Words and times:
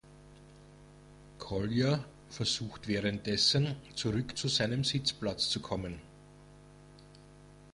Kolya 1.37 2.03
versucht 2.27 2.87
währenddessen, 2.87 3.75
zurück 3.93 4.35
zu 4.35 4.47
seinem 4.47 4.83
Sitzplatz 4.83 5.47
zu 5.49 5.59
kommen. 5.59 6.01